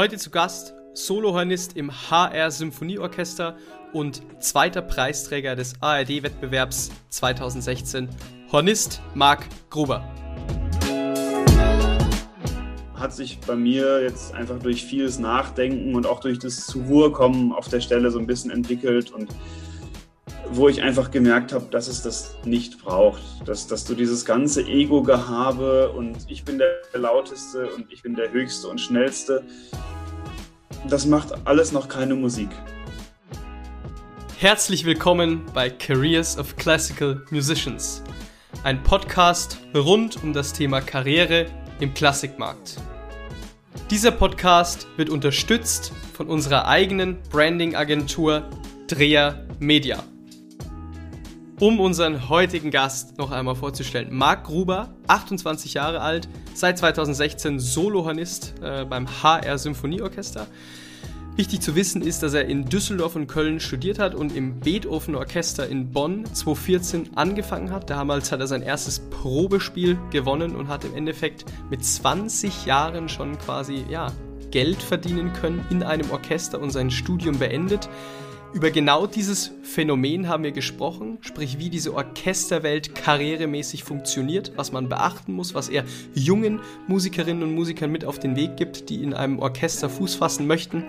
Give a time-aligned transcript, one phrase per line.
[0.00, 3.56] Heute zu Gast Solohornist im HR Symphonieorchester
[3.92, 8.08] und zweiter Preisträger des ARD-Wettbewerbs 2016,
[8.50, 10.02] Hornist Marc Gruber.
[12.94, 17.12] Hat sich bei mir jetzt einfach durch vieles Nachdenken und auch durch das zu Ruhe
[17.12, 19.28] kommen auf der Stelle so ein bisschen entwickelt und
[20.52, 23.22] wo ich einfach gemerkt habe, dass es das nicht braucht.
[23.44, 28.32] Dass, dass du dieses ganze Ego-Gehabe und ich bin der Lauteste und ich bin der
[28.32, 29.44] Höchste und Schnellste,
[30.88, 32.48] das macht alles noch keine Musik.
[34.38, 38.02] Herzlich willkommen bei Careers of Classical Musicians,
[38.64, 41.46] ein Podcast rund um das Thema Karriere
[41.78, 42.76] im Klassikmarkt.
[43.90, 48.48] Dieser Podcast wird unterstützt von unserer eigenen Branding-Agentur
[48.88, 50.02] Dreher Media.
[51.60, 58.54] Um unseren heutigen Gast noch einmal vorzustellen, Marc Gruber, 28 Jahre alt, seit 2016 Solohornist
[58.62, 60.46] äh, beim HR Symphonieorchester.
[61.36, 65.14] Wichtig zu wissen ist, dass er in Düsseldorf und Köln studiert hat und im Beethoven
[65.14, 67.90] Orchester in Bonn 2014 angefangen hat.
[67.90, 73.36] Damals hat er sein erstes Probespiel gewonnen und hat im Endeffekt mit 20 Jahren schon
[73.38, 74.10] quasi ja,
[74.50, 77.90] Geld verdienen können in einem Orchester und sein Studium beendet.
[78.52, 84.88] Über genau dieses Phänomen haben wir gesprochen, sprich wie diese Orchesterwelt karrieremäßig funktioniert, was man
[84.88, 85.84] beachten muss, was er
[86.14, 90.48] jungen Musikerinnen und Musikern mit auf den Weg gibt, die in einem Orchester Fuß fassen
[90.48, 90.82] möchten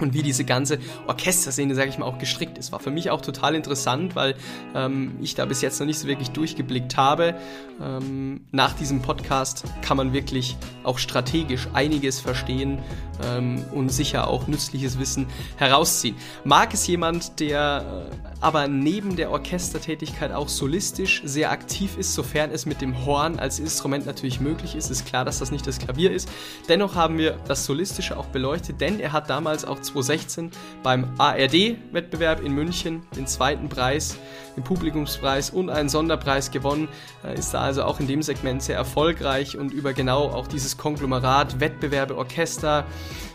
[0.00, 2.72] und wie diese ganze Orchesterszene, sage ich mal, auch gestrickt ist.
[2.72, 4.34] War für mich auch total interessant, weil
[4.74, 7.34] ähm, ich da bis jetzt noch nicht so wirklich durchgeblickt habe.
[7.80, 12.78] Ähm, nach diesem Podcast kann man wirklich auch strategisch einiges verstehen
[13.24, 15.26] ähm, und sicher auch nützliches Wissen
[15.56, 16.16] herausziehen.
[16.44, 22.50] Marc ist jemand, der äh, aber neben der Orchestertätigkeit auch solistisch sehr aktiv ist, sofern
[22.50, 24.90] es mit dem Horn als Instrument natürlich möglich ist.
[24.90, 26.28] Ist klar, dass das nicht das Klavier ist.
[26.68, 30.50] Dennoch haben wir das Solistische auch beleuchtet, denn er hat damals auch 2016
[30.82, 34.18] beim ARD-Wettbewerb in München den zweiten Preis,
[34.56, 36.88] den Publikumspreis und einen Sonderpreis gewonnen.
[37.36, 41.60] Ist da also auch in dem Segment sehr erfolgreich und über genau auch dieses Konglomerat
[41.60, 42.86] Wettbewerbe, Orchester,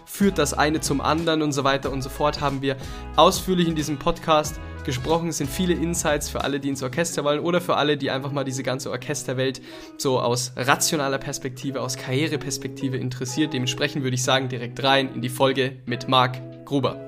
[0.05, 2.77] führt das eine zum anderen und so weiter und so fort haben wir
[3.15, 5.29] ausführlich in diesem Podcast gesprochen.
[5.29, 8.31] Es sind viele Insights für alle, die ins Orchester wollen oder für alle, die einfach
[8.31, 9.61] mal diese ganze Orchesterwelt
[9.97, 13.53] so aus rationaler Perspektive, aus Karriereperspektive interessiert.
[13.53, 16.99] Dementsprechend würde ich sagen, direkt rein in die Folge mit Marc Gruber.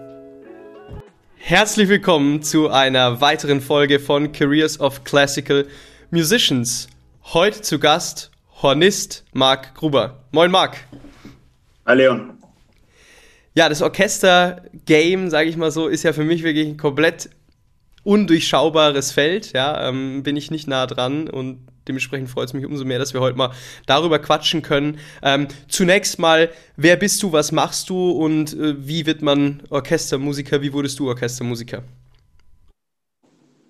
[1.35, 5.65] Herzlich willkommen zu einer weiteren Folge von Careers of Classical
[6.09, 6.87] Musicians.
[7.23, 8.31] Heute zu Gast
[8.61, 10.23] Hornist Marc Gruber.
[10.31, 10.77] Moin Marc.
[11.85, 12.36] Hi Leon.
[13.57, 17.31] Ja, das Orchester-Game, sage ich mal so, ist ja für mich wirklich ein komplett
[18.03, 19.51] undurchschaubares Feld.
[19.53, 23.15] Ja, ähm, bin ich nicht nah dran und dementsprechend freut es mich umso mehr, dass
[23.15, 23.49] wir heute mal
[23.87, 24.99] darüber quatschen können.
[25.23, 30.61] Ähm, zunächst mal, wer bist du, was machst du und äh, wie wird man Orchestermusiker?
[30.61, 31.81] Wie wurdest du Orchestermusiker?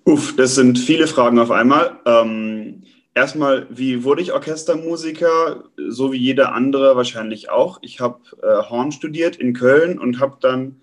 [0.04, 1.98] Uff, das sind viele Fragen auf einmal.
[2.04, 2.82] Ähm,
[3.18, 5.64] erstmal, wie wurde ich Orchestermusiker?
[5.88, 7.78] So wie jeder andere wahrscheinlich auch.
[7.82, 10.82] Ich habe äh, Horn studiert in Köln und habe dann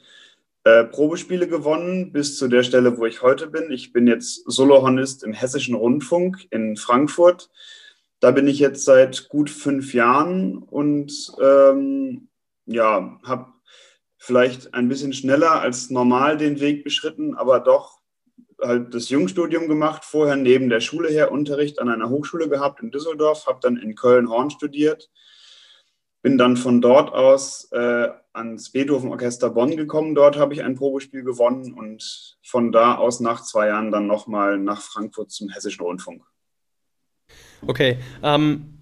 [0.65, 3.71] äh, Probespiele gewonnen bis zu der Stelle, wo ich heute bin.
[3.71, 7.49] Ich bin jetzt Solohornist im Hessischen Rundfunk in Frankfurt.
[8.19, 12.27] Da bin ich jetzt seit gut fünf Jahren und ähm,
[12.65, 13.53] ja, habe
[14.17, 18.01] vielleicht ein bisschen schneller als normal den Weg beschritten, aber doch
[18.61, 22.91] halt das Jungstudium gemacht, vorher neben der Schule her Unterricht an einer Hochschule gehabt in
[22.91, 25.09] Düsseldorf, habe dann in Köln Horn studiert,
[26.21, 30.15] bin dann von dort aus äh, ans Beethoven Orchester Bonn gekommen.
[30.15, 34.57] Dort habe ich ein Probespiel gewonnen und von da aus nach zwei Jahren dann nochmal
[34.57, 36.23] nach Frankfurt zum Hessischen Rundfunk.
[37.65, 38.74] Okay, ähm,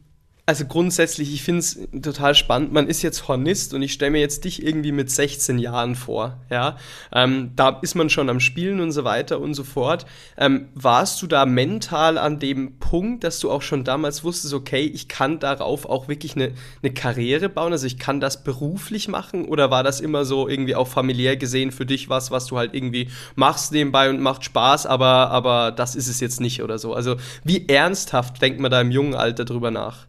[0.45, 2.73] also grundsätzlich, ich finde es total spannend.
[2.73, 6.37] Man ist jetzt Hornist und ich stelle mir jetzt dich irgendwie mit 16 Jahren vor.
[6.49, 6.75] Ja,
[7.13, 10.05] ähm, da ist man schon am Spielen und so weiter und so fort.
[10.37, 14.81] Ähm, warst du da mental an dem Punkt, dass du auch schon damals wusstest, okay,
[14.81, 16.51] ich kann darauf auch wirklich eine,
[16.81, 19.45] eine Karriere bauen, also ich kann das beruflich machen?
[19.45, 22.73] Oder war das immer so irgendwie auch familiär gesehen für dich was, was du halt
[22.73, 26.93] irgendwie machst nebenbei und macht Spaß, aber, aber das ist es jetzt nicht oder so?
[26.93, 27.15] Also
[27.45, 30.07] wie ernsthaft denkt man da im jungen Alter drüber nach?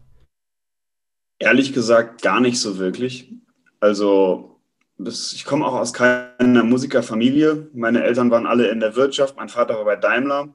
[1.39, 3.33] Ehrlich gesagt gar nicht so wirklich.
[3.79, 4.59] Also
[4.97, 7.69] ich komme auch aus keiner Musikerfamilie.
[7.73, 10.53] Meine Eltern waren alle in der Wirtschaft, mein Vater war bei Daimler.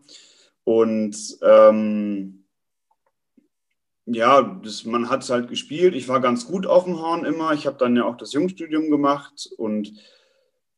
[0.64, 2.44] Und ähm,
[4.06, 5.94] ja, das, man hat es halt gespielt.
[5.94, 7.52] Ich war ganz gut auf dem Horn immer.
[7.52, 9.92] Ich habe dann ja auch das Jungstudium gemacht und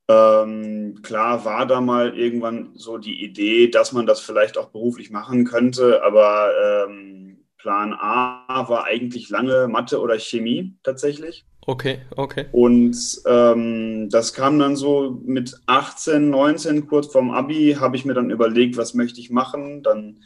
[0.09, 5.11] ähm, klar war da mal irgendwann so die Idee, dass man das vielleicht auch beruflich
[5.11, 7.22] machen könnte, aber ähm,
[7.63, 11.45] Plan A war eigentlich lange Mathe oder Chemie tatsächlich.
[11.65, 12.47] Okay, okay.
[12.51, 18.15] Und ähm, das kam dann so mit 18, 19, kurz vorm Abi, habe ich mir
[18.15, 19.85] dann überlegt, was möchte ich machen.
[19.85, 20.17] Dann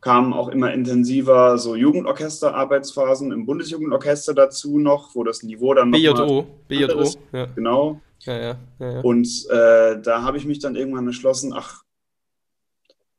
[0.00, 5.98] kamen auch immer intensiver so Jugendorchester-Arbeitsphasen im Bundesjugendorchester dazu noch, wo das Niveau dann noch
[5.98, 7.44] BJO, BJO, ja.
[7.54, 8.00] Genau.
[8.20, 9.00] Ja, ja, ja, ja.
[9.00, 11.82] Und äh, da habe ich mich dann irgendwann entschlossen, ach,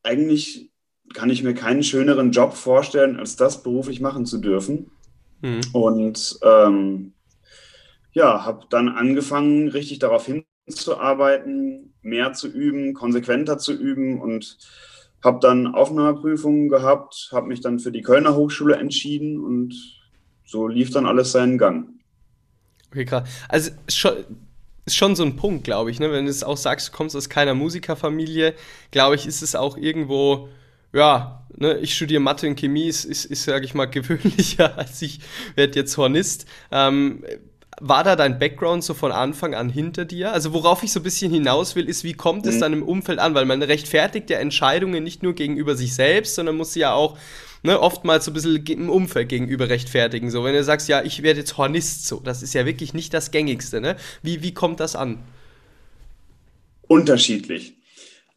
[0.02, 0.71] eigentlich
[1.14, 4.90] kann ich mir keinen schöneren Job vorstellen, als das beruflich machen zu dürfen.
[5.40, 5.60] Mhm.
[5.72, 7.12] Und ähm,
[8.12, 10.26] ja, habe dann angefangen, richtig darauf
[10.66, 14.58] hinzuarbeiten, mehr zu üben, konsequenter zu üben und
[15.24, 19.74] habe dann Aufnahmeprüfungen gehabt, habe mich dann für die Kölner Hochschule entschieden und
[20.44, 21.88] so lief dann alles seinen Gang.
[22.90, 23.28] Okay, krass.
[23.48, 24.12] Also schon,
[24.84, 26.10] ist schon so ein Punkt, glaube ich, ne?
[26.10, 28.54] wenn du es auch sagst, du kommst aus keiner Musikerfamilie,
[28.90, 30.48] glaube ich, ist es auch irgendwo,
[30.92, 35.00] ja, ne, ich studiere Mathe und Chemie, ist, ist, ist sage ich mal, gewöhnlicher als
[35.02, 35.20] ich
[35.54, 36.46] werde jetzt Hornist.
[36.70, 37.24] Ähm,
[37.80, 40.32] war da dein Background so von Anfang an hinter dir?
[40.32, 42.60] Also worauf ich so ein bisschen hinaus will, ist, wie kommt es mhm.
[42.60, 43.34] dann im Umfeld an?
[43.34, 47.16] Weil man rechtfertigt ja Entscheidungen nicht nur gegenüber sich selbst, sondern muss sie ja auch
[47.62, 50.30] ne, oftmals so ein bisschen im Umfeld gegenüber rechtfertigen.
[50.30, 53.14] So, wenn du sagst, ja, ich werde jetzt Hornist, so, das ist ja wirklich nicht
[53.14, 53.80] das Gängigste.
[53.80, 53.96] Ne?
[54.22, 55.18] Wie, wie kommt das an?
[56.86, 57.74] Unterschiedlich.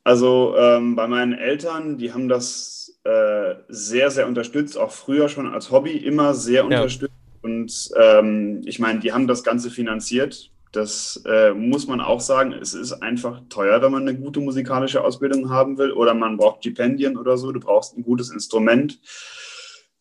[0.06, 5.52] Also ähm, bei meinen Eltern, die haben das äh, sehr, sehr unterstützt, auch früher schon
[5.52, 6.64] als Hobby immer sehr ja.
[6.64, 7.12] unterstützt
[7.42, 10.52] und ähm, ich meine, die haben das Ganze finanziert.
[10.72, 12.54] Das äh, muss man auch sagen.
[12.54, 16.60] Es ist einfach teuer, wenn man eine gute musikalische Ausbildung haben will oder man braucht
[16.60, 17.52] Stipendien oder so.
[17.52, 19.00] Du brauchst ein gutes Instrument.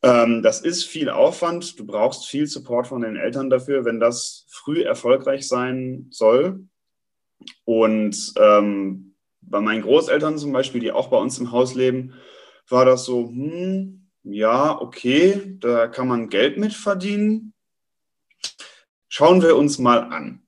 [0.02, 1.78] Ähm, das ist viel Aufwand.
[1.78, 6.66] Du brauchst viel Support von den Eltern dafür, wenn das früh erfolgreich sein soll.
[7.64, 9.13] Und ähm,
[9.46, 12.14] bei meinen Großeltern zum Beispiel, die auch bei uns im Haus leben,
[12.68, 17.52] war das so, hm, ja, okay, da kann man Geld mit verdienen.
[19.08, 20.40] Schauen wir uns mal an.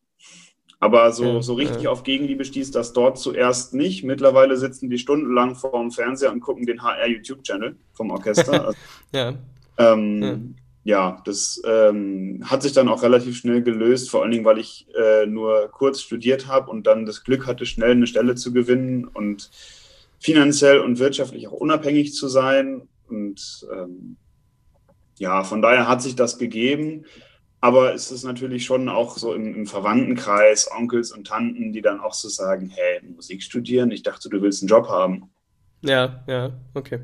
[0.78, 1.90] Aber so, so richtig ja.
[1.90, 4.04] auf Gegenliebe stieß das dort zuerst nicht.
[4.04, 8.66] Mittlerweile sitzen die stundenlang vor dem Fernseher und gucken den HR-YouTube-Channel vom Orchester.
[8.66, 8.78] Also,
[9.12, 9.34] ja.
[9.78, 10.38] Ähm, ja.
[10.86, 11.20] Ja.
[11.24, 15.26] das ähm, hat sich dann auch relativ schnell gelöst, vor allen Dingen, weil ich äh,
[15.26, 19.50] nur kurz studiert habe und dann das Glück hatte, schnell eine Stelle zu gewinnen und
[20.20, 22.88] finanziell und wirtschaftlich auch unabhängig zu sein.
[23.08, 24.16] Und ähm,
[25.18, 27.04] ja, von daher hat sich das gegeben.
[27.60, 31.98] Aber es ist natürlich schon auch so im, im, Verwandtenkreis, Onkels und Tanten, die dann
[31.98, 35.30] auch so sagen, hey, Musik studieren, ich dachte, du willst einen Job haben.
[35.80, 37.00] Ja, ja, okay.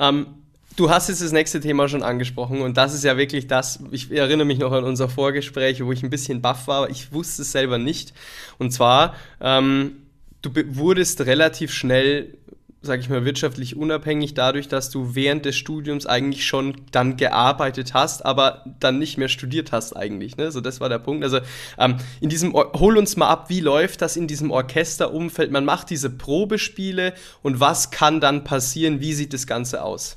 [0.00, 0.41] Ähm,
[0.76, 4.10] du hast jetzt das nächste Thema schon angesprochen und das ist ja wirklich das, ich
[4.10, 7.42] erinnere mich noch an unser Vorgespräch, wo ich ein bisschen baff war, aber ich wusste
[7.42, 8.12] es selber nicht.
[8.58, 9.96] Und zwar, ähm,
[10.42, 12.34] du wurdest relativ schnell
[12.82, 17.94] sage ich mal, wirtschaftlich unabhängig dadurch, dass du während des Studiums eigentlich schon dann gearbeitet
[17.94, 20.36] hast, aber dann nicht mehr studiert hast eigentlich.
[20.36, 20.50] Ne?
[20.50, 21.22] So, das war der Punkt.
[21.22, 21.38] Also
[21.78, 25.52] ähm, in diesem, hol uns mal ab, wie läuft das in diesem Orchesterumfeld?
[25.52, 29.00] Man macht diese Probespiele und was kann dann passieren?
[29.00, 30.16] Wie sieht das Ganze aus?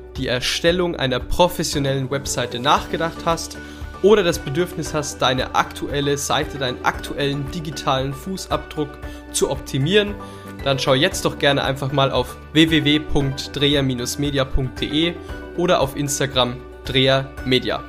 [0.17, 3.57] die Erstellung einer professionellen Webseite nachgedacht hast
[4.03, 8.89] oder das Bedürfnis hast, deine aktuelle Seite, deinen aktuellen digitalen Fußabdruck
[9.31, 10.15] zu optimieren,
[10.63, 15.13] dann schau jetzt doch gerne einfach mal auf www.dreher-media.de
[15.57, 17.83] oder auf Instagram drehermedia.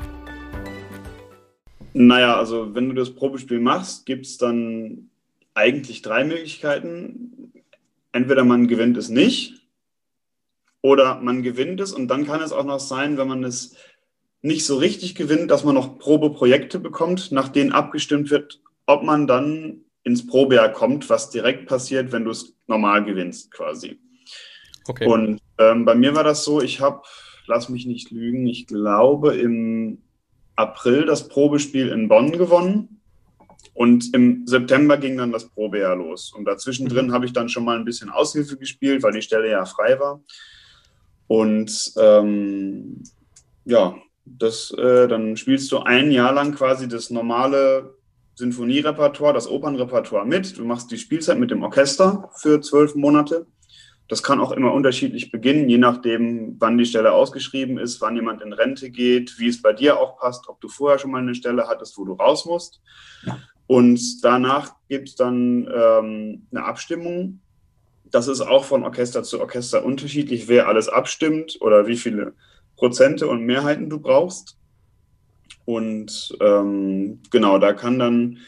[1.95, 5.11] Naja, also wenn du das Probespiel machst, gibt es dann
[5.55, 7.53] eigentlich drei Möglichkeiten.
[8.13, 9.62] Entweder man gewinnt es nicht
[10.83, 13.77] oder man gewinnt es und dann kann es auch noch sein, wenn man es
[14.43, 19.27] nicht so richtig gewinnt, dass man noch Probeprojekte bekommt, nach denen abgestimmt wird, ob man
[19.29, 24.01] dann ins Probejahr kommt, was direkt passiert, wenn du es normal gewinnst quasi.
[24.87, 25.07] Okay.
[25.07, 27.03] Und ähm, bei mir war das so, ich habe,
[27.47, 30.03] lass mich nicht lügen, ich glaube im
[30.57, 33.01] April das Probespiel in Bonn gewonnen
[33.75, 36.33] und im September ging dann das Probejahr los.
[36.33, 37.13] Und dazwischen drin mhm.
[37.13, 40.21] habe ich dann schon mal ein bisschen Aushilfe gespielt, weil die Stelle ja frei war.
[41.27, 43.03] Und ähm,
[43.65, 47.95] ja, das, äh, dann spielst du ein Jahr lang quasi das normale
[48.35, 50.57] Sinfonierepertoire, das Opernrepertoire mit.
[50.59, 53.47] Du machst die Spielzeit mit dem Orchester für zwölf Monate.
[54.09, 58.43] Das kann auch immer unterschiedlich beginnen, je nachdem, wann die Stelle ausgeschrieben ist, wann jemand
[58.43, 61.35] in Rente geht, wie es bei dir auch passt, ob du vorher schon mal eine
[61.35, 62.83] Stelle hattest, wo du raus musst.
[63.67, 67.41] Und danach gibt es dann ähm, eine Abstimmung.
[68.13, 72.35] Das ist auch von Orchester zu Orchester unterschiedlich, wer alles abstimmt oder wie viele
[72.77, 74.57] Prozente und Mehrheiten du brauchst.
[75.65, 78.39] Und ähm, genau, da kann dann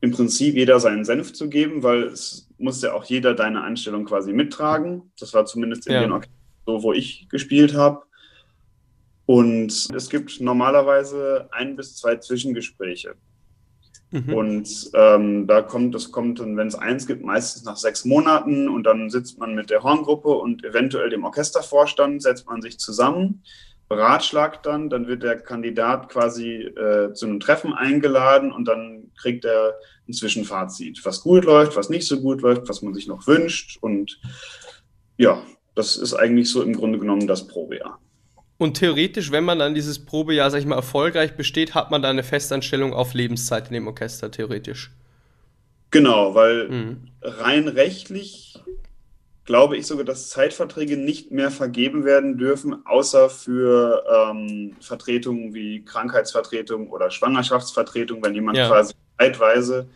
[0.00, 4.04] im Prinzip jeder seinen Senf zu geben, weil es muss ja auch jeder deine Einstellung
[4.04, 5.10] quasi mittragen.
[5.18, 6.00] Das war zumindest in ja.
[6.02, 8.02] den Orchestern so, wo ich gespielt habe.
[9.24, 13.14] Und es gibt normalerweise ein bis zwei Zwischengespräche.
[14.16, 14.32] Mhm.
[14.32, 18.68] Und ähm, da kommt, das kommt dann, wenn es eins gibt, meistens nach sechs Monaten
[18.68, 23.42] und dann sitzt man mit der Horngruppe und eventuell dem Orchestervorstand, setzt man sich zusammen,
[23.88, 29.44] beratschlagt dann, dann wird der Kandidat quasi äh, zu einem Treffen eingeladen und dann kriegt
[29.44, 29.74] er
[30.08, 33.78] ein Zwischenfazit, was gut läuft, was nicht so gut läuft, was man sich noch wünscht
[33.82, 34.18] und
[35.18, 35.42] ja,
[35.74, 38.00] das ist eigentlich so im Grunde genommen das Probejahr.
[38.58, 42.08] Und theoretisch, wenn man dann dieses Probejahr, sag ich mal, erfolgreich besteht, hat man da
[42.08, 44.90] eine Festanstellung auf Lebenszeit in dem Orchester, theoretisch.
[45.90, 47.08] Genau, weil mhm.
[47.22, 48.58] rein rechtlich
[49.46, 55.84] glaube ich sogar, dass Zeitverträge nicht mehr vergeben werden dürfen, außer für ähm, Vertretungen wie
[55.84, 58.68] Krankheitsvertretung oder Schwangerschaftsvertretung, wenn jemand ja.
[58.68, 59.86] quasi zeitweise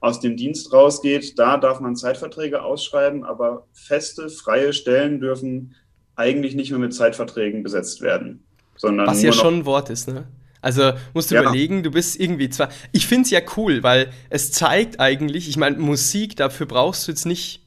[0.00, 1.38] aus dem Dienst rausgeht.
[1.38, 5.74] Da darf man Zeitverträge ausschreiben, aber feste, freie Stellen dürfen
[6.16, 8.42] eigentlich nicht mehr mit Zeitverträgen besetzt werden.
[8.76, 10.26] Sondern Was ja schon ein Wort ist, ne?
[10.60, 11.42] Also musst du ja.
[11.42, 12.70] überlegen, du bist irgendwie zwar.
[12.92, 17.12] Ich finde es ja cool, weil es zeigt eigentlich, ich meine, Musik, dafür brauchst du
[17.12, 17.65] jetzt nicht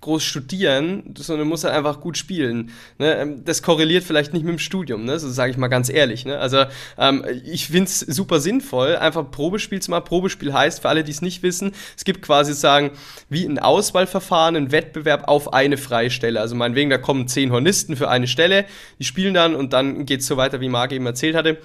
[0.00, 2.70] groß studieren, sondern muss halt einfach gut spielen.
[2.98, 3.14] Ne?
[3.16, 5.18] Ähm, das korreliert vielleicht nicht mit dem Studium, ne?
[5.18, 6.24] so sage ich mal ganz ehrlich.
[6.24, 6.38] Ne?
[6.38, 6.64] Also
[6.96, 10.04] ähm, ich finde es super sinnvoll, einfach Probespiel zu machen.
[10.04, 12.92] Probespiel heißt, für alle, die es nicht wissen, es gibt quasi sagen,
[13.28, 16.40] wie ein Auswahlverfahren, ein Wettbewerb auf eine freie Stelle.
[16.40, 18.66] Also meinetwegen, da kommen zehn Hornisten für eine Stelle,
[18.98, 21.58] die spielen dann und dann geht es so weiter, wie Marc eben erzählt hatte.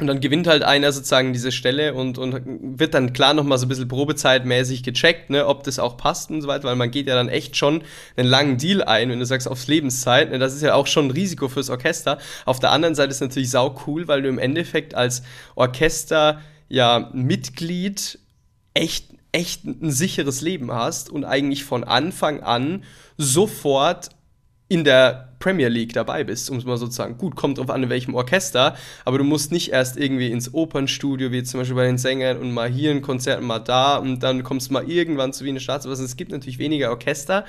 [0.00, 3.66] Und dann gewinnt halt einer sozusagen diese Stelle und, und wird dann klar nochmal so
[3.66, 7.08] ein bisschen probezeitmäßig gecheckt, ne, ob das auch passt und so weiter, weil man geht
[7.08, 7.82] ja dann echt schon
[8.16, 10.30] einen langen Deal ein, wenn du sagst aufs Lebenszeit.
[10.30, 12.18] Ne, das ist ja auch schon ein Risiko fürs Orchester.
[12.44, 15.22] Auf der anderen Seite ist natürlich sau cool, weil du im Endeffekt als
[15.56, 18.20] Orchester ja Mitglied
[18.74, 22.84] echt echt ein sicheres Leben hast und eigentlich von Anfang an
[23.18, 24.10] sofort
[24.68, 27.16] in der Premier League dabei bist, um es mal sozusagen.
[27.16, 31.32] Gut, kommt drauf an, in welchem Orchester, aber du musst nicht erst irgendwie ins Opernstudio,
[31.32, 34.42] wie zum Beispiel bei den Sängern, und mal hier ein Konzert mal da und dann
[34.42, 35.94] kommst du mal irgendwann zu Wiener Staatsoper.
[35.98, 37.44] Es gibt natürlich weniger Orchester.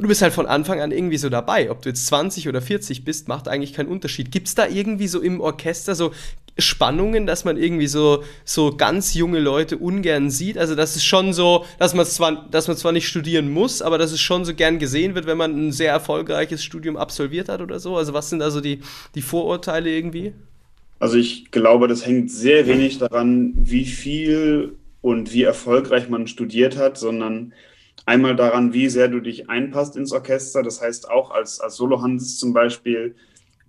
[0.00, 1.70] Und du bist halt von Anfang an irgendwie so dabei.
[1.70, 4.32] Ob du jetzt 20 oder 40 bist, macht eigentlich keinen Unterschied.
[4.32, 6.12] Gibt es da irgendwie so im Orchester so
[6.58, 10.58] Spannungen, dass man irgendwie so, so ganz junge Leute ungern sieht.
[10.58, 13.98] Also das ist schon so, dass man zwar, dass man zwar nicht studieren muss, aber
[13.98, 17.60] dass es schon so gern gesehen wird, wenn man ein sehr erfolgreiches Studium absolviert hat
[17.60, 17.96] oder so.
[17.96, 18.80] Also was sind also die,
[19.14, 20.32] die Vorurteile irgendwie?
[20.98, 26.76] Also ich glaube, das hängt sehr wenig daran, wie viel und wie erfolgreich man studiert
[26.76, 27.54] hat, sondern
[28.04, 30.62] einmal daran, wie sehr du dich einpasst ins Orchester.
[30.62, 33.14] Das heißt auch als, als Solohans zum Beispiel,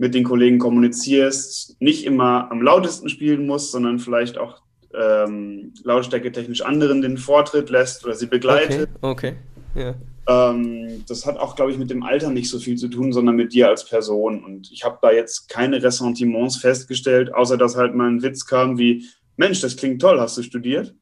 [0.01, 4.63] mit den Kollegen kommunizierst, nicht immer am lautesten spielen musst, sondern vielleicht auch
[5.00, 8.89] ähm, lautstärketechnisch anderen den Vortritt lässt oder sie begleitet.
[9.01, 9.36] Okay,
[9.75, 9.93] okay.
[10.27, 10.50] Ja.
[10.50, 13.36] Ähm, das hat auch, glaube ich, mit dem Alter nicht so viel zu tun, sondern
[13.36, 14.43] mit dir als Person.
[14.43, 18.79] Und ich habe da jetzt keine Ressentiments festgestellt, außer dass halt mal ein Witz kam
[18.79, 19.05] wie,
[19.38, 20.96] Mensch, das klingt toll, hast du studiert?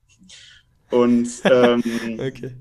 [0.91, 1.82] Und ähm,
[2.20, 2.51] okay.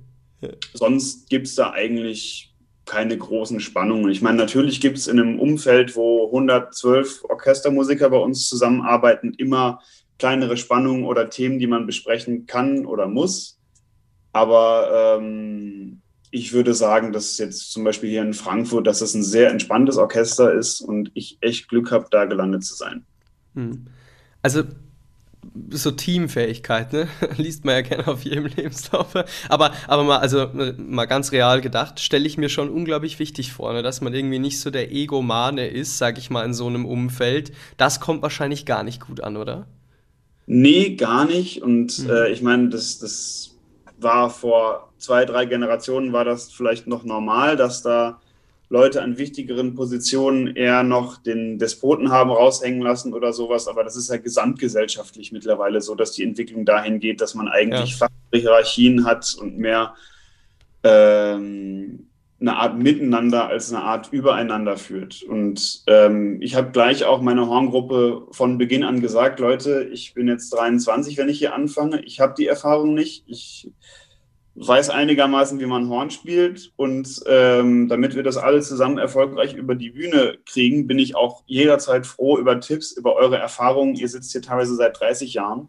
[0.40, 0.50] ja.
[0.73, 2.54] sonst gibt es da eigentlich
[2.88, 4.11] keine großen Spannungen.
[4.11, 9.80] Ich meine, natürlich gibt es in einem Umfeld, wo 112 Orchestermusiker bei uns zusammenarbeiten, immer
[10.18, 13.59] kleinere Spannungen oder Themen, die man besprechen kann oder muss.
[14.33, 19.23] Aber ähm, ich würde sagen, dass jetzt zum Beispiel hier in Frankfurt, dass es ein
[19.23, 23.04] sehr entspanntes Orchester ist und ich echt Glück habe, da gelandet zu sein.
[23.54, 23.87] Hm.
[24.42, 24.64] Also
[25.71, 27.09] so Teamfähigkeit, ne?
[27.37, 29.14] Liest man ja gerne auf jedem Lebenslauf.
[29.49, 33.73] Aber, aber mal, also mal ganz real gedacht, stelle ich mir schon unglaublich wichtig vor,
[33.73, 33.83] ne?
[33.83, 37.52] dass man irgendwie nicht so der Egomane ist, sag ich mal, in so einem Umfeld.
[37.76, 39.66] Das kommt wahrscheinlich gar nicht gut an, oder?
[40.47, 41.62] Nee, gar nicht.
[41.62, 42.11] Und mhm.
[42.11, 43.57] äh, ich meine, das, das
[43.99, 48.21] war vor zwei, drei Generationen war das vielleicht noch normal, dass da
[48.70, 53.66] Leute an wichtigeren Positionen eher noch den Despoten haben raushängen lassen oder sowas.
[53.66, 57.98] Aber das ist ja gesamtgesellschaftlich mittlerweile so, dass die Entwicklung dahin geht, dass man eigentlich
[57.98, 58.08] ja.
[58.32, 59.94] Hierarchien hat und mehr
[60.82, 62.08] ähm,
[62.40, 65.22] eine Art Miteinander als eine Art Übereinander führt.
[65.22, 70.28] Und ähm, ich habe gleich auch meiner Horngruppe von Beginn an gesagt, Leute, ich bin
[70.28, 72.02] jetzt 23, wenn ich hier anfange.
[72.02, 73.25] Ich habe die Erfahrung nicht.
[73.26, 73.72] Ich
[74.60, 76.72] weiß einigermaßen, wie man Horn spielt.
[76.76, 81.42] Und ähm, damit wir das alle zusammen erfolgreich über die Bühne kriegen, bin ich auch
[81.46, 83.94] jederzeit froh über Tipps, über eure Erfahrungen.
[83.94, 85.68] Ihr sitzt hier teilweise seit 30 Jahren.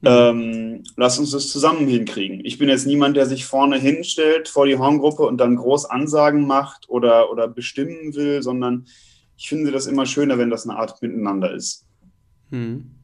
[0.00, 0.08] Mhm.
[0.08, 2.40] Ähm, lasst uns das zusammen hinkriegen.
[2.44, 6.46] Ich bin jetzt niemand, der sich vorne hinstellt vor die Horngruppe und dann groß Ansagen
[6.46, 8.86] macht oder, oder bestimmen will, sondern
[9.36, 11.86] ich finde das immer schöner, wenn das eine Art Miteinander ist.
[12.50, 12.95] Mhm.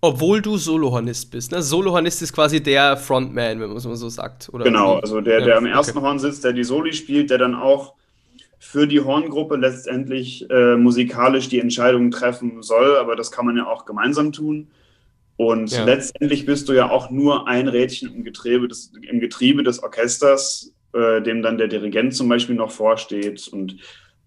[0.00, 1.50] Obwohl du Solohornist bist.
[1.50, 1.60] Ne?
[1.60, 4.48] Solohornist ist quasi der Frontman, wenn man es mal so sagt.
[4.52, 6.06] Oder genau, also der, der ja, am ersten okay.
[6.06, 7.94] Horn sitzt, der die Soli spielt, der dann auch
[8.60, 12.96] für die Horngruppe letztendlich äh, musikalisch die Entscheidungen treffen soll.
[12.96, 14.68] Aber das kann man ja auch gemeinsam tun.
[15.36, 15.84] Und ja.
[15.84, 20.74] letztendlich bist du ja auch nur ein Rädchen im Getriebe des, im Getriebe des Orchesters,
[20.92, 23.48] äh, dem dann der Dirigent zum Beispiel noch vorsteht.
[23.48, 23.76] Und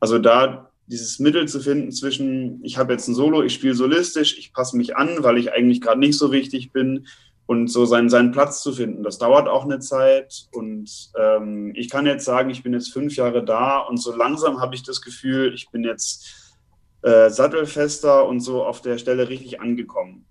[0.01, 4.38] also da dieses Mittel zu finden zwischen, ich habe jetzt ein Solo, ich spiele solistisch,
[4.38, 7.08] ich passe mich an, weil ich eigentlich gerade nicht so wichtig bin
[7.46, 9.04] und so seinen, seinen Platz zu finden.
[9.04, 13.16] Das dauert auch eine Zeit und ähm, ich kann jetzt sagen, ich bin jetzt fünf
[13.16, 16.58] Jahre da und so langsam habe ich das Gefühl, ich bin jetzt
[17.04, 20.26] äh, sattelfester und so auf der Stelle richtig angekommen.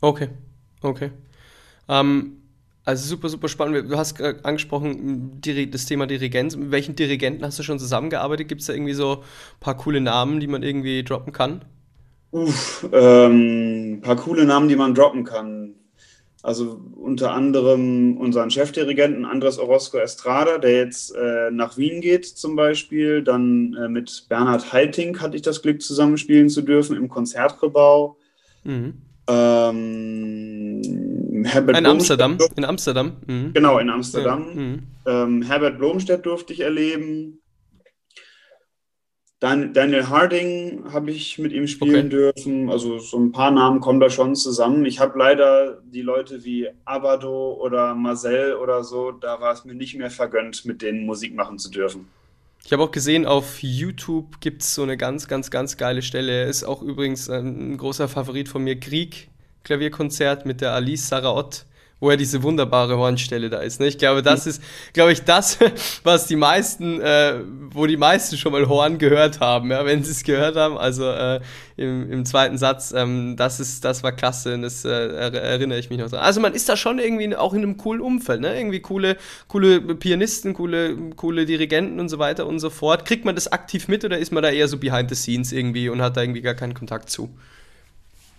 [0.00, 0.28] Okay,
[0.82, 1.12] okay.
[1.88, 2.39] Ähm,
[2.84, 3.90] also super, super spannend.
[3.90, 6.56] Du hast äh, angesprochen, das Thema Dirigenz.
[6.56, 8.48] Mit welchen Dirigenten hast du schon zusammengearbeitet?
[8.48, 11.64] Gibt es da irgendwie so ein paar coole Namen, die man irgendwie droppen kann?
[12.32, 15.74] Uff, ähm, ein paar coole Namen, die man droppen kann.
[16.42, 22.56] Also unter anderem unseren Chefdirigenten Andres Orozco Estrada, der jetzt äh, nach Wien geht zum
[22.56, 23.22] Beispiel.
[23.22, 28.16] Dann äh, mit Bernhard Halting hatte ich das Glück, zusammenspielen zu dürfen im Konzertgebau.
[28.64, 28.94] Mhm.
[29.28, 30.80] Ähm,
[31.44, 32.38] Herbert in Amsterdam.
[32.56, 33.16] In Amsterdam.
[33.26, 33.52] Mhm.
[33.52, 34.46] Genau, in Amsterdam.
[34.48, 34.54] Ja.
[34.54, 34.82] Mhm.
[35.06, 37.40] Ähm, Herbert Blomstedt durfte ich erleben.
[39.40, 42.08] Dan Daniel Harding habe ich mit ihm spielen okay.
[42.08, 42.68] dürfen.
[42.68, 44.84] Also so ein paar Namen kommen da schon zusammen.
[44.84, 49.74] Ich habe leider die Leute wie Abado oder Marcel oder so, da war es mir
[49.74, 52.08] nicht mehr vergönnt, mit denen Musik machen zu dürfen.
[52.62, 56.44] Ich habe auch gesehen, auf YouTube gibt es so eine ganz, ganz, ganz geile Stelle.
[56.44, 59.29] Ist auch übrigens ein großer Favorit von mir, Krieg,
[59.64, 61.66] Klavierkonzert mit der Alice Saraot
[62.00, 63.78] wo ja diese wunderbare Hornstelle da ist.
[63.78, 63.86] Ne?
[63.86, 64.62] Ich glaube, das ist,
[64.94, 65.58] glaube ich, das,
[66.02, 67.34] was die meisten, äh,
[67.72, 70.78] wo die meisten schon mal Horn gehört haben, ja, wenn sie es gehört haben.
[70.78, 71.40] Also äh,
[71.76, 75.90] im, im zweiten Satz, ähm, das ist, das war klasse, und das äh, erinnere ich
[75.90, 76.20] mich noch dran.
[76.20, 78.56] Also man ist da schon irgendwie auch in einem coolen Umfeld, ne?
[78.56, 83.04] Irgendwie coole, coole Pianisten, coole, coole Dirigenten und so weiter und so fort.
[83.04, 85.90] Kriegt man das aktiv mit oder ist man da eher so behind the scenes irgendwie
[85.90, 87.30] und hat da irgendwie gar keinen Kontakt zu?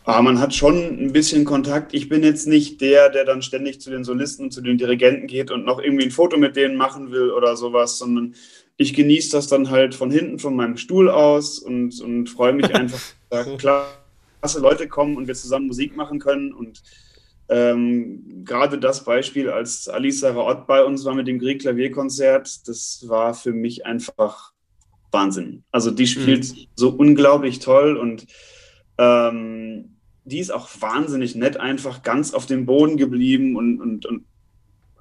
[0.04, 1.94] Aber ah, man hat schon ein bisschen Kontakt.
[1.94, 5.28] Ich bin jetzt nicht der, der dann ständig zu den Solisten und zu den Dirigenten
[5.28, 8.34] geht und noch irgendwie ein Foto mit denen machen will oder sowas, sondern
[8.78, 12.74] ich genieße das dann halt von hinten von meinem Stuhl aus und, und freue mich
[12.76, 16.52] einfach, dass klasse Leute kommen und wir zusammen Musik machen können.
[16.52, 16.82] Und
[17.48, 23.36] ähm, gerade das Beispiel, als Alice Raott bei uns war mit dem Grieg-Klavierkonzert, das war
[23.36, 24.52] für mich einfach
[25.12, 25.64] Wahnsinn.
[25.72, 26.66] Also die spielt mhm.
[26.76, 28.26] so unglaublich toll und
[28.98, 29.91] ähm,
[30.24, 34.26] die ist auch wahnsinnig nett, einfach ganz auf dem Boden geblieben und, und, und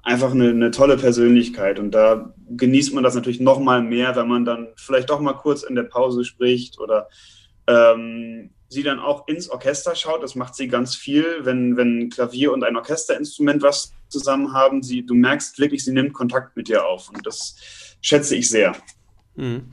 [0.03, 1.79] einfach eine, eine, tolle Persönlichkeit.
[1.79, 5.33] Und da genießt man das natürlich noch mal mehr, wenn man dann vielleicht doch mal
[5.33, 7.07] kurz in der Pause spricht oder
[7.67, 10.23] ähm, sie dann auch ins Orchester schaut.
[10.23, 14.81] Das macht sie ganz viel, wenn, wenn Klavier und ein Orchesterinstrument was zusammen haben.
[14.81, 17.09] Sie, du merkst wirklich, sie nimmt Kontakt mit dir auf.
[17.09, 17.55] Und das
[18.01, 18.75] schätze ich sehr.
[19.35, 19.71] Mhm.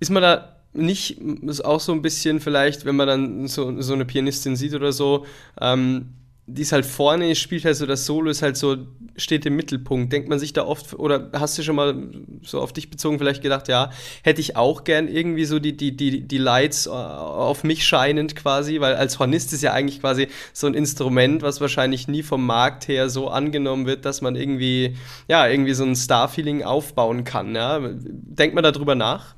[0.00, 3.94] Ist man da nicht, ist auch so ein bisschen vielleicht, wenn man dann so, so
[3.94, 5.26] eine Pianistin sieht oder so,
[5.60, 6.14] ähm,
[6.50, 8.78] die ist halt vorne, spielt halt so das Solo, ist halt so,
[9.16, 10.10] steht im Mittelpunkt.
[10.10, 12.10] Denkt man sich da oft, oder hast du schon mal
[12.42, 13.90] so auf dich bezogen vielleicht gedacht, ja,
[14.22, 18.34] hätte ich auch gern irgendwie so die, die, die, die Lights äh, auf mich scheinend
[18.34, 22.46] quasi, weil als Hornist ist ja eigentlich quasi so ein Instrument, was wahrscheinlich nie vom
[22.46, 24.96] Markt her so angenommen wird, dass man irgendwie,
[25.28, 27.78] ja, irgendwie so ein Star-Feeling aufbauen kann, ja.
[27.92, 29.37] Denkt man darüber nach?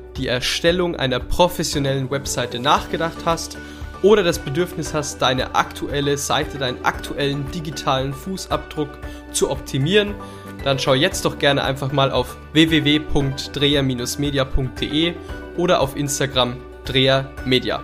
[0.17, 3.57] die Erstellung einer professionellen Webseite nachgedacht hast
[4.03, 8.89] oder das Bedürfnis hast, deine aktuelle Seite, deinen aktuellen digitalen Fußabdruck
[9.31, 10.15] zu optimieren,
[10.63, 15.13] dann schau jetzt doch gerne einfach mal auf www.dreher-media.de
[15.57, 17.83] oder auf Instagram drehermedia.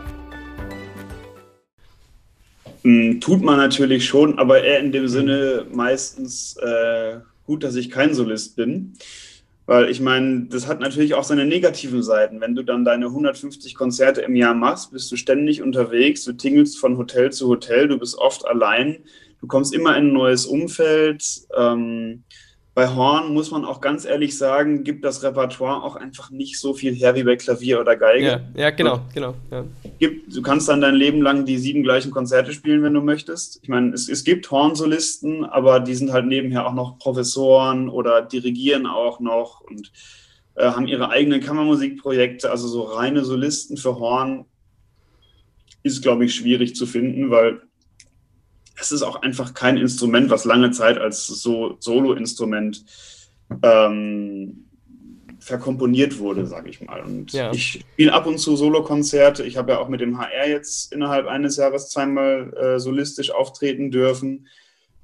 [2.84, 7.90] Hm, tut man natürlich schon, aber eher in dem Sinne meistens äh, gut, dass ich
[7.90, 8.94] kein Solist bin.
[9.68, 12.40] Weil ich meine, das hat natürlich auch seine negativen Seiten.
[12.40, 16.80] Wenn du dann deine 150 Konzerte im Jahr machst, bist du ständig unterwegs, du tingelst
[16.80, 19.00] von Hotel zu Hotel, du bist oft allein,
[19.42, 21.22] du kommst immer in ein neues Umfeld.
[21.56, 22.24] Ähm,
[22.76, 26.74] bei Horn muss man auch ganz ehrlich sagen, gibt das Repertoire auch einfach nicht so
[26.74, 28.26] viel her wie bei Klavier oder Geige.
[28.26, 29.34] Ja, ja genau, genau.
[29.52, 29.66] Ja.
[30.00, 33.60] Gibt, du kannst dann dein Leben lang die sieben gleichen Konzerte spielen, wenn du möchtest.
[33.64, 38.22] Ich meine, es, es gibt Hornsolisten, aber die sind halt nebenher auch noch Professoren oder
[38.22, 39.92] dirigieren auch noch und
[40.56, 42.52] äh, haben ihre eigenen Kammermusikprojekte.
[42.52, 44.46] Also so reine Solisten für Horn
[45.84, 47.62] ist, glaube ich, schwierig zu finden, weil
[48.80, 52.86] es ist auch einfach kein Instrument, was lange Zeit als so Solo-Instrument
[53.64, 54.67] ähm,
[55.48, 57.02] verkomponiert wurde, sage ich mal.
[57.02, 57.52] Und ja.
[57.52, 59.44] ich spiele ab und zu Solokonzerte.
[59.44, 63.90] Ich habe ja auch mit dem HR jetzt innerhalb eines Jahres zweimal äh, solistisch auftreten
[63.90, 64.48] dürfen.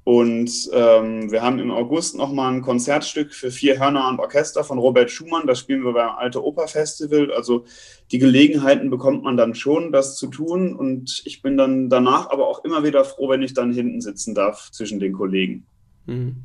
[0.04, 4.78] Und ähm, wir haben im August nochmal ein Konzertstück für vier Hörner und Orchester von
[4.78, 5.48] Robert Schumann.
[5.48, 7.32] Das spielen wir beim Alte Oper Festival.
[7.32, 7.64] Also
[8.12, 10.76] die Gelegenheiten bekommt man dann schon, das zu tun.
[10.76, 14.36] Und ich bin dann danach aber auch immer wieder froh, wenn ich dann hinten sitzen
[14.36, 15.66] darf zwischen den Kollegen.
[16.06, 16.36] Mhm.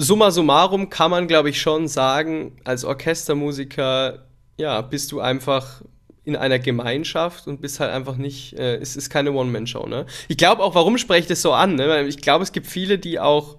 [0.00, 5.82] Summa summarum kann man, glaube ich, schon sagen, als Orchestermusiker, ja, bist du einfach
[6.24, 10.06] in einer Gemeinschaft und bist halt einfach nicht, äh, es ist keine One-Man-Show, ne?
[10.28, 12.06] Ich glaube auch, warum spreche ich das so an, ne?
[12.06, 13.56] Ich glaube, es gibt viele, die auch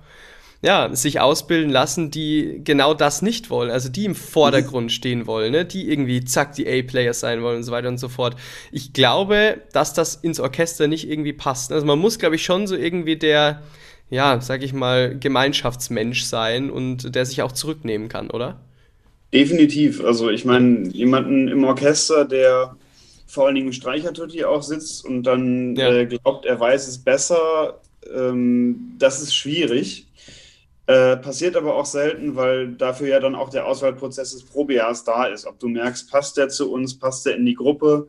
[0.61, 5.53] ja, sich ausbilden lassen, die genau das nicht wollen, also die im Vordergrund stehen wollen,
[5.53, 5.65] ne?
[5.65, 8.35] die irgendwie zack die A-Player sein wollen und so weiter und so fort.
[8.71, 11.71] Ich glaube, dass das ins Orchester nicht irgendwie passt.
[11.71, 13.61] Also man muss, glaube ich, schon so irgendwie der,
[14.09, 18.59] ja, sag ich mal, Gemeinschaftsmensch sein und der sich auch zurücknehmen kann, oder?
[19.33, 20.03] Definitiv.
[20.03, 22.75] Also ich meine, jemanden im Orchester, der
[23.27, 25.91] vor allen Dingen Streichertutti auch sitzt und dann ja.
[25.91, 27.79] äh, glaubt, er weiß es besser,
[28.11, 30.07] ähm, das ist schwierig.
[30.87, 35.25] Äh, passiert aber auch selten, weil dafür ja dann auch der Auswahlprozess des Probejahrs da
[35.25, 35.45] ist.
[35.45, 38.07] Ob du merkst, passt der zu uns, passt der in die Gruppe.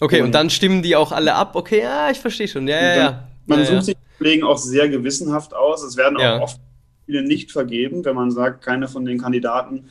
[0.00, 1.56] Okay, und, und dann stimmen die auch alle ab.
[1.56, 2.68] Okay, ja, ich verstehe schon.
[2.68, 3.28] Ja, ja, ja.
[3.46, 3.82] Man ja, sucht ja.
[3.82, 5.82] sich Kollegen auch sehr gewissenhaft aus.
[5.82, 6.60] Es werden auch oft
[7.06, 9.86] viele nicht vergeben, wenn man sagt, keiner von den Kandidaten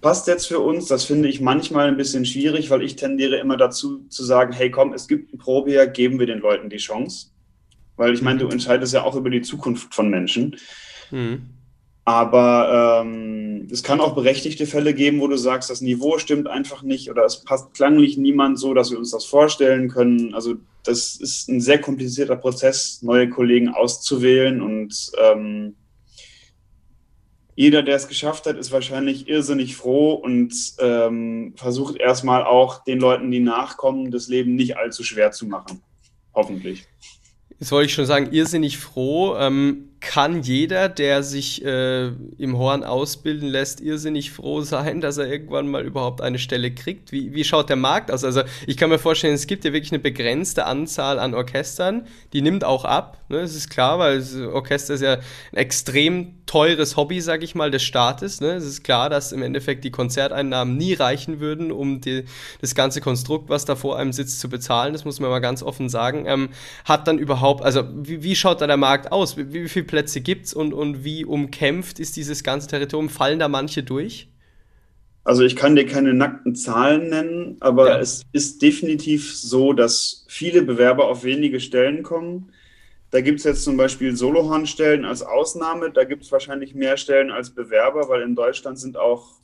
[0.00, 0.86] passt jetzt für uns.
[0.86, 4.70] Das finde ich manchmal ein bisschen schwierig, weil ich tendiere immer dazu zu sagen, hey
[4.70, 7.28] komm, es gibt ein Probejahr, geben wir den Leuten die Chance.
[7.96, 8.52] Weil ich meine, du mhm.
[8.52, 10.56] entscheidest ja auch über die Zukunft von Menschen.
[11.10, 11.48] Mhm.
[12.06, 16.82] Aber ähm, es kann auch berechtigte Fälle geben, wo du sagst, das Niveau stimmt einfach
[16.82, 20.34] nicht oder es passt klanglich niemand so, dass wir uns das vorstellen können.
[20.34, 25.76] Also das ist ein sehr komplizierter Prozess, neue Kollegen auszuwählen und ähm,
[27.56, 32.98] jeder, der es geschafft hat, ist wahrscheinlich irrsinnig froh und ähm, versucht erstmal auch den
[32.98, 35.80] Leuten, die nachkommen, das Leben nicht allzu schwer zu machen.
[36.34, 36.86] Hoffentlich.
[37.60, 39.36] Jetzt wollte ich schon sagen, irrsinnig froh.
[39.36, 45.26] Ähm, kann jeder, der sich äh, im Horn ausbilden lässt, irrsinnig froh sein, dass er
[45.26, 47.10] irgendwann mal überhaupt eine Stelle kriegt?
[47.10, 48.22] Wie, wie schaut der Markt aus?
[48.22, 52.42] Also ich kann mir vorstellen, es gibt ja wirklich eine begrenzte Anzahl an Orchestern, die
[52.42, 53.40] nimmt auch ab, ne?
[53.40, 55.14] das ist klar, weil das Orchester ist ja
[55.52, 58.40] ein extrem teures Hobby, sag ich mal, des Staates.
[58.40, 58.52] Ne?
[58.52, 62.26] Es ist klar, dass im Endeffekt die Konzerteinnahmen nie reichen würden, um die,
[62.60, 64.92] das ganze Konstrukt, was da vor einem sitzt, zu bezahlen.
[64.92, 66.26] Das muss man mal ganz offen sagen.
[66.28, 66.50] Ähm,
[66.84, 69.36] hat dann überhaupt, also wie, wie schaut da der Markt aus?
[69.36, 73.08] Wie, wie viel Plätze gibt es und, und wie umkämpft ist dieses ganze Territorium?
[73.08, 74.28] Fallen da manche durch?
[75.24, 77.98] Also ich kann dir keine nackten Zahlen nennen, aber ja.
[77.98, 82.52] es ist definitiv so, dass viele Bewerber auf wenige Stellen kommen.
[83.14, 85.92] Da gibt es jetzt zum Beispiel Solohornstellen als Ausnahme.
[85.92, 89.34] Da gibt es wahrscheinlich mehr Stellen als Bewerber, weil in Deutschland sind auch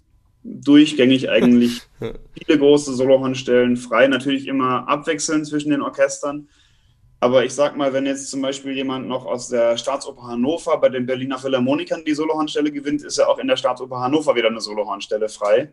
[0.43, 4.09] durchgängig eigentlich viele große Solohornstellen frei.
[4.09, 6.49] Natürlich immer abwechselnd zwischen den Orchestern.
[7.21, 10.89] Aber ich sag mal, wenn jetzt zum Beispiel jemand noch aus der Staatsoper Hannover bei
[10.89, 14.61] den Berliner Philharmonikern die Solohornstelle gewinnt, ist ja auch in der Staatsoper Hannover wieder eine
[14.61, 15.73] Solohornstelle frei.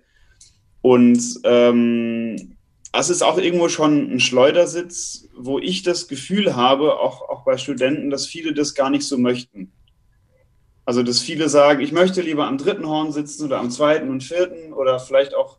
[0.83, 2.56] Und ähm,
[2.91, 7.57] das ist auch irgendwo schon ein Schleudersitz, wo ich das Gefühl habe, auch, auch bei
[7.57, 9.71] Studenten, dass viele das gar nicht so möchten.
[10.85, 14.23] Also, dass viele sagen, ich möchte lieber am dritten Horn sitzen oder am zweiten und
[14.23, 15.57] vierten oder vielleicht auch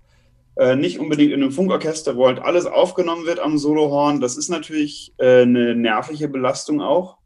[0.57, 4.21] äh, nicht unbedingt in einem Funkorchester, wo halt alles aufgenommen wird am Solohorn.
[4.21, 7.19] Das ist natürlich äh, eine nervliche Belastung auch.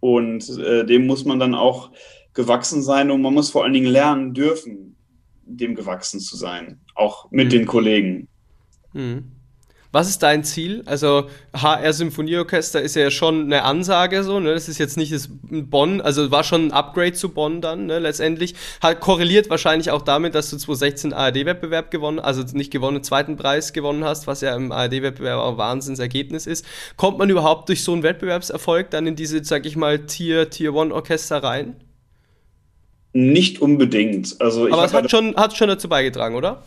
[0.00, 1.90] Und äh, dem muss man dann auch
[2.34, 4.96] gewachsen sein und man muss vor allen Dingen lernen dürfen,
[5.42, 7.50] dem gewachsen zu sein, auch mit mhm.
[7.50, 8.28] den Kollegen.
[8.92, 9.32] Mhm.
[9.90, 10.82] Was ist dein Ziel?
[10.84, 14.52] Also HR Symphonieorchester ist ja schon eine Ansage so, ne?
[14.52, 17.98] Das ist jetzt nicht das Bonn, also war schon ein Upgrade zu Bonn dann, ne,
[17.98, 18.54] letztendlich.
[18.82, 23.72] Hat korreliert wahrscheinlich auch damit, dass du 2016 ARD-Wettbewerb gewonnen, also nicht gewonnen, zweiten Preis
[23.72, 26.66] gewonnen hast, was ja im ARD-Wettbewerb auch ein Wahnsinnsergebnis ist.
[26.96, 30.74] Kommt man überhaupt durch so einen Wettbewerbserfolg dann in diese, sag ich mal, Tier, Tier
[30.74, 31.76] One Orchester rein?
[33.14, 34.38] Nicht unbedingt.
[34.38, 36.62] Also Aber es hat schon, hat schon dazu beigetragen, oder?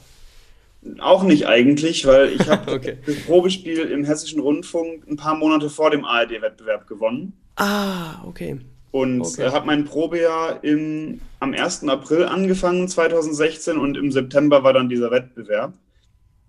[1.00, 2.98] Auch nicht eigentlich, weil ich habe okay.
[3.06, 7.34] das Probespiel im Hessischen Rundfunk ein paar Monate vor dem ARD-Wettbewerb gewonnen.
[7.56, 8.60] Ah, okay.
[8.92, 9.44] Und Okay.
[9.44, 11.88] äh, habe mein Probejahr im, am 1.
[11.88, 15.74] April angefangen, 2016, und im September war dann dieser Wettbewerb.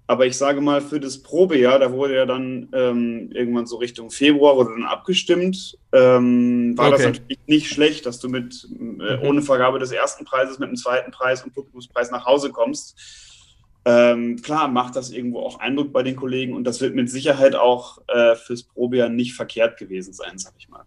[0.09, 4.11] Aber ich sage mal, für das Probejahr, da wurde ja dann ähm, irgendwann so Richtung
[4.11, 7.11] Februar wurde dann abgestimmt, ähm, war das Okay.
[7.12, 8.83] natürlich nicht schlecht, dass du mit äh,
[9.18, 9.23] Mhm.
[9.23, 12.99] ohne Vergabe des ersten Preises mit dem zweiten Preis und Publikumspreis nach Hause kommst.
[13.85, 17.57] Ähm, klar macht das irgendwo auch Eindruck bei den Kollegen und das wird mit Sicherheit
[17.57, 20.85] auch äh, fürs Probejahr nicht verkehrt gewesen sein, sag ich mal.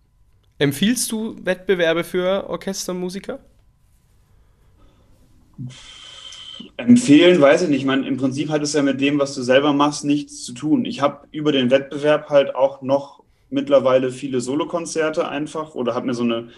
[0.60, 3.40] Empfiehlst du Wettbewerbe für Orchestermusiker?
[6.78, 7.80] Empfehlen, weiß ich nicht.
[7.80, 10.54] Ich meine, im Prinzip hat es ja mit dem, was du selber machst, nichts zu
[10.54, 10.86] tun.
[10.86, 16.14] Ich habe über den Wettbewerb halt auch noch mittlerweile viele Solokonzerte einfach oder habe mir
[16.14, 16.50] so eine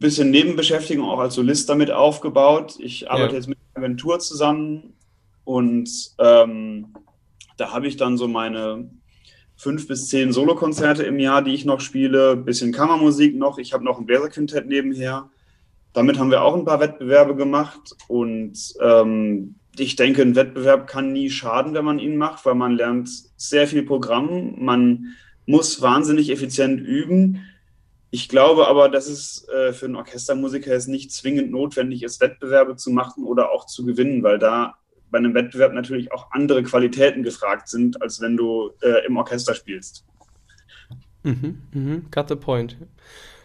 [0.00, 2.76] bisschen Nebenbeschäftigung auch als Solist damit aufgebaut.
[2.78, 3.38] Ich arbeite Ja.
[3.38, 4.94] jetzt mit einer Agentur zusammen
[5.48, 6.88] und ähm,
[7.56, 8.90] da habe ich dann so meine
[9.56, 13.56] fünf bis zehn Solokonzerte im Jahr, die ich noch spiele, bisschen Kammermusik noch.
[13.56, 15.30] Ich habe noch ein Bläserquintett nebenher.
[15.94, 21.14] Damit haben wir auch ein paar Wettbewerbe gemacht und ähm, ich denke, ein Wettbewerb kann
[21.14, 23.08] nie schaden, wenn man ihn macht, weil man lernt
[23.38, 25.14] sehr viel Programm, man
[25.46, 27.40] muss wahnsinnig effizient üben.
[28.10, 32.76] Ich glaube aber, dass es äh, für einen Orchestermusiker jetzt nicht zwingend notwendig ist, Wettbewerbe
[32.76, 34.74] zu machen oder auch zu gewinnen, weil da
[35.10, 39.54] bei einem Wettbewerb natürlich auch andere Qualitäten gefragt sind, als wenn du äh, im Orchester
[39.54, 40.04] spielst.
[41.22, 42.76] Mhm, mhm, got the point.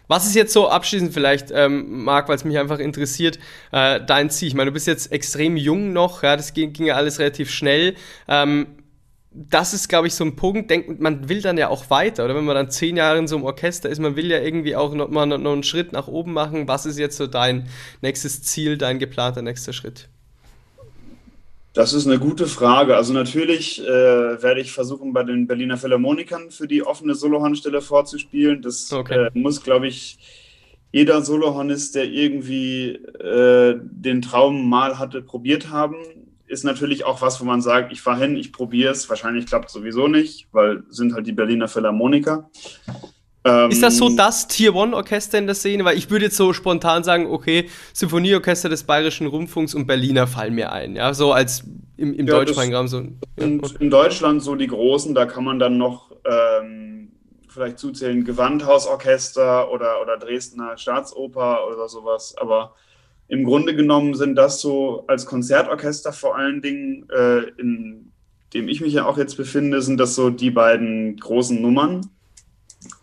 [0.06, 3.38] Was ist jetzt so abschließend vielleicht, ähm, Marc, weil es mich einfach interessiert,
[3.72, 4.48] äh, dein Ziel?
[4.48, 7.50] Ich meine, du bist jetzt extrem jung noch, ja, das ging, ging ja alles relativ
[7.50, 7.94] schnell.
[8.28, 8.66] Ähm,
[9.30, 12.36] das ist, glaube ich, so ein Punkt, denkt, man will dann ja auch weiter, oder
[12.36, 14.94] wenn man dann zehn Jahre in so einem Orchester ist, man will ja irgendwie auch
[14.94, 16.68] noch mal noch einen Schritt nach oben machen.
[16.68, 17.66] Was ist jetzt so dein
[18.00, 20.08] nächstes Ziel, dein geplanter nächster Schritt?
[21.74, 22.96] Das ist eine gute Frage.
[22.96, 23.84] Also natürlich äh,
[24.42, 28.62] werde ich versuchen, bei den Berliner Philharmonikern für die offene Solohornstelle vorzuspielen.
[28.62, 29.26] Das Okay.
[29.26, 30.18] äh, muss, glaube ich,
[30.92, 35.96] jeder Solohornist, der irgendwie äh, den Traum mal hatte, probiert haben.
[36.46, 39.08] Ist natürlich auch was, wo man sagt, ich fahre hin, ich probiere es.
[39.10, 42.48] Wahrscheinlich klappt es sowieso nicht, weil sind halt die Berliner Philharmoniker.
[43.44, 45.84] Ähm, Ist das so das Tier-One-Orchester in der Szene?
[45.84, 50.54] Weil ich würde jetzt so spontan sagen, okay, Symphonieorchester des Bayerischen Rundfunks und Berliner fallen
[50.54, 50.96] mir ein.
[50.96, 51.64] Ja, so als
[51.96, 53.00] im, im Ja, deutschsprachigen Raum so.
[53.00, 53.44] Ja.
[53.44, 57.12] Und in Deutschland so die großen, da kann man dann noch ähm,
[57.48, 62.34] vielleicht zuzählen, Gewandhausorchester oder, oder Dresdner Staatsoper oder sowas.
[62.38, 62.74] Aber
[63.28, 68.12] im Grunde genommen sind das so als Konzertorchester vor allen Dingen, äh, in
[68.54, 72.10] dem ich mich ja auch jetzt befinde, sind das so die beiden großen Nummern.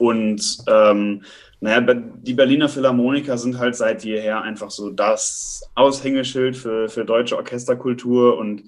[0.02, 1.22] Und ähm,
[1.60, 7.38] naja, die Berliner Philharmoniker sind halt seit jeher einfach so das Aushängeschild für, für deutsche
[7.38, 8.64] Orchesterkultur und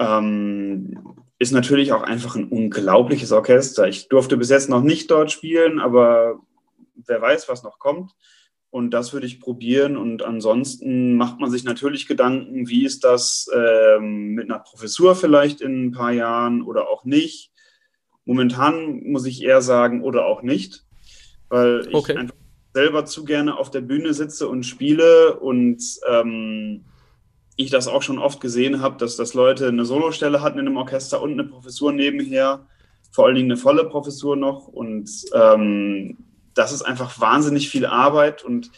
[0.00, 3.86] ähm, ist natürlich auch einfach ein unglaubliches Orchester.
[3.86, 6.40] Ich durfte bis jetzt noch nicht dort spielen, aber
[7.06, 8.10] wer weiß, was noch kommt.
[8.70, 9.96] Und das würde ich probieren.
[9.96, 15.60] Und ansonsten macht man sich natürlich Gedanken, wie ist das ähm, mit einer Professur vielleicht
[15.60, 17.51] in ein paar Jahren oder auch nicht.
[18.24, 20.84] Momentan muss ich eher sagen, oder auch nicht,
[21.48, 22.16] weil ich Okay.
[22.16, 22.34] einfach
[22.74, 26.84] selber zu gerne auf der Bühne sitze und spiele und ähm,
[27.56, 30.76] ich das auch schon oft gesehen habe, dass das Leute eine Solostelle hatten in einem
[30.78, 32.66] Orchester und eine Professur nebenher,
[33.10, 34.68] vor allen Dingen eine volle Professur noch.
[34.68, 36.16] Und ähm,
[36.54, 38.70] das ist einfach wahnsinnig viel Arbeit und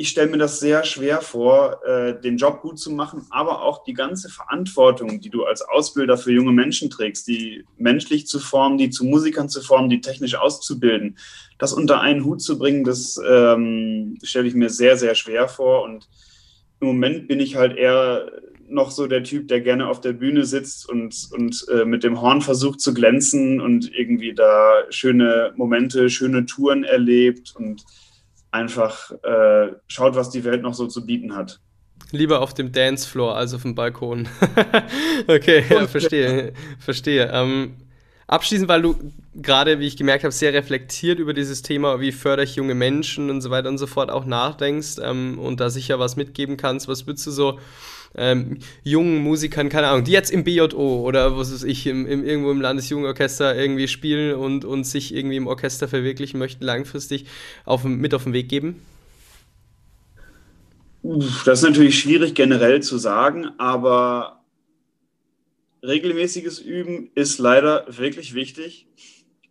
[0.00, 3.82] ich stelle mir das sehr schwer vor, äh, den Job gut zu machen, aber auch
[3.82, 8.78] die ganze Verantwortung, die du als Ausbilder für junge Menschen trägst, die menschlich zu formen,
[8.78, 11.18] die zu Musikern zu formen, die technisch auszubilden,
[11.58, 15.82] das unter einen Hut zu bringen, das ähm, stelle ich mir sehr, sehr schwer vor.
[15.82, 16.08] Und
[16.80, 18.30] im Moment bin ich halt eher
[18.68, 22.20] noch so der Typ, der gerne auf der Bühne sitzt und, und äh, mit dem
[22.20, 27.84] Horn versucht zu glänzen und irgendwie da schöne Momente, schöne Touren erlebt und
[28.50, 31.60] einfach äh, schaut, was die Welt noch so zu bieten hat.
[32.10, 34.28] Lieber auf dem Dancefloor als auf dem Balkon.
[35.26, 36.54] okay, ja, verstehe.
[36.78, 37.30] verstehe.
[37.32, 37.76] Ähm,
[38.26, 38.96] abschließend, weil du
[39.34, 43.28] gerade, wie ich gemerkt habe, sehr reflektiert über dieses Thema, wie fördere ich junge Menschen
[43.28, 46.88] und so weiter und so fort auch nachdenkst ähm, und da sicher was mitgeben kannst.
[46.88, 47.58] Was würdest du so
[48.14, 52.24] ähm, jungen Musikern, keine Ahnung, die jetzt im BJO oder was weiß ich, im, im,
[52.24, 57.26] irgendwo im Landesjugendorchester irgendwie spielen und, und sich irgendwie im Orchester verwirklichen möchten, langfristig
[57.64, 58.82] auf, mit auf den Weg geben?
[61.02, 64.44] Das ist natürlich schwierig generell zu sagen, aber
[65.82, 68.88] regelmäßiges Üben ist leider wirklich wichtig.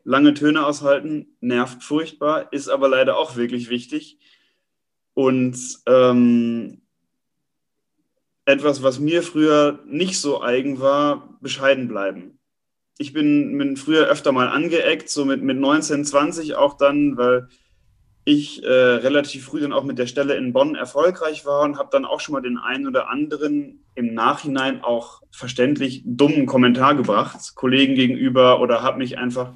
[0.04, 4.20] Lange Töne aushalten nervt furchtbar, ist aber leider auch wirklich wichtig.
[5.14, 6.82] Und ähm,
[8.48, 12.40] etwas, was mir früher nicht so eigen war, bescheiden bleiben.
[12.98, 17.50] Ich bin, bin früher öfter mal angeeckt, so mit, mit 19, 20 auch dann, weil
[18.24, 21.90] ich äh, relativ früh dann auch mit der Stelle in Bonn erfolgreich war und habe
[21.92, 27.54] dann auch schon mal den einen oder anderen im Nachhinein auch verständlich dummen Kommentar gebracht,
[27.56, 29.54] Kollegen gegenüber oder habe mich einfach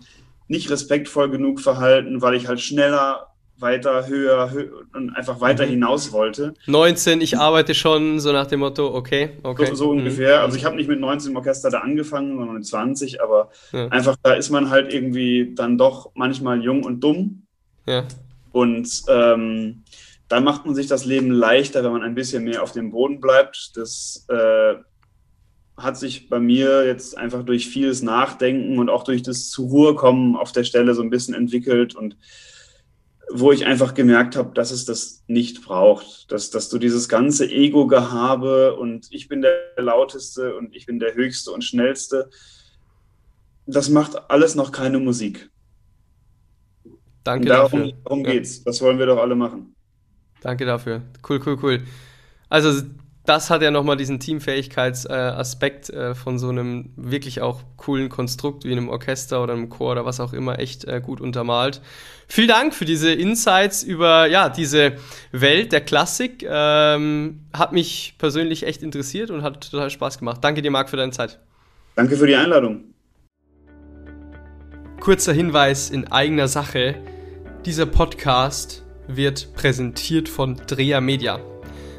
[0.47, 3.30] nicht respektvoll genug verhalten, weil ich halt schneller,
[3.61, 5.71] weiter, höher, höher und einfach weiter mhm.
[5.71, 6.53] hinaus wollte.
[6.65, 9.67] 19, ich arbeite schon, so nach dem Motto, okay, okay.
[9.67, 9.99] So, so mhm.
[9.99, 10.41] ungefähr.
[10.41, 13.87] Also ich habe nicht mit 19 im Orchester da angefangen, sondern mit 20, aber ja.
[13.87, 17.43] einfach da ist man halt irgendwie dann doch manchmal jung und dumm.
[17.85, 18.05] Ja.
[18.51, 19.83] Und ähm,
[20.27, 23.19] dann macht man sich das Leben leichter, wenn man ein bisschen mehr auf dem Boden
[23.19, 23.71] bleibt.
[23.75, 24.75] Das äh,
[25.77, 29.95] hat sich bei mir jetzt einfach durch vieles Nachdenken und auch durch das zur Ruhe
[29.95, 32.15] kommen auf der Stelle so ein bisschen entwickelt und
[33.33, 37.49] wo ich einfach gemerkt habe, dass es das nicht braucht, dass, dass du dieses ganze
[37.49, 42.29] Ego-Gehabe und ich bin der Lauteste und ich bin der Höchste und Schnellste,
[43.65, 45.49] das macht alles noch keine Musik.
[47.23, 47.93] Danke darum, dafür.
[48.03, 48.57] Darum geht's.
[48.57, 48.63] Ja.
[48.65, 49.75] Das wollen wir doch alle machen.
[50.41, 51.03] Danke dafür.
[51.27, 51.83] Cool, cool, cool.
[52.49, 52.81] Also
[53.25, 58.71] das hat ja nochmal diesen Teamfähigkeitsaspekt äh, von so einem wirklich auch coolen Konstrukt wie
[58.71, 61.81] einem Orchester oder einem Chor oder was auch immer echt äh, gut untermalt.
[62.27, 64.93] Vielen Dank für diese Insights über ja diese
[65.31, 66.43] Welt der Klassik.
[66.47, 70.39] Ähm, hat mich persönlich echt interessiert und hat total Spaß gemacht.
[70.41, 71.39] Danke dir, Marc, für deine Zeit.
[71.95, 72.85] Danke für die Einladung.
[74.99, 76.95] Kurzer Hinweis in eigener Sache.
[77.65, 81.50] Dieser Podcast wird präsentiert von Dreher Media.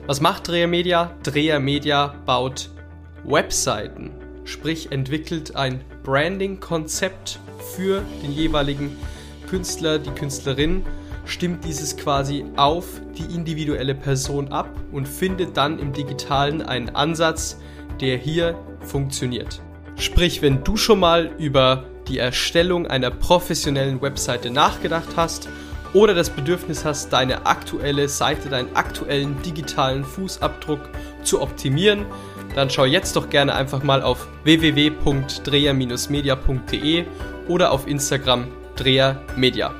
[0.04, 1.14] Was macht Dreher Media?
[1.22, 2.70] Dreher Media baut
[3.22, 4.10] Webseiten,
[4.44, 7.38] sprich entwickelt ein Branding-Konzept
[7.76, 8.96] für den jeweiligen
[9.48, 10.84] Künstler, die Künstlerin,
[11.24, 17.60] stimmt dieses quasi auf die individuelle Person ab und findet dann im digitalen einen Ansatz,
[18.00, 19.62] der hier funktioniert.
[19.94, 25.48] Sprich, wenn du schon mal über die Erstellung einer professionellen Webseite nachgedacht hast
[25.94, 30.80] oder das Bedürfnis hast, deine aktuelle Seite, deinen aktuellen digitalen Fußabdruck
[31.22, 32.06] zu optimieren,
[32.54, 37.04] dann schau jetzt doch gerne einfach mal auf www.dreher-media.de
[37.48, 39.74] oder auf Instagram Dreher Media.